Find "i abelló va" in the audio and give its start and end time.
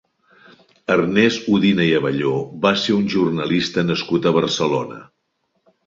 1.89-2.73